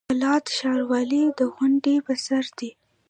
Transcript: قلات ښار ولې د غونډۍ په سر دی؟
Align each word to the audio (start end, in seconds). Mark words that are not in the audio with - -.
قلات 0.09 0.45
ښار 0.55 0.79
ولې 0.91 1.23
د 1.39 1.39
غونډۍ 1.55 1.97
په 2.05 2.13
سر 2.25 2.43
دی؟ 2.57 2.69